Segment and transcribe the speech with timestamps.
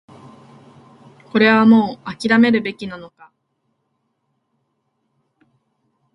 [1.31, 3.31] これはもう諦めるべきなのか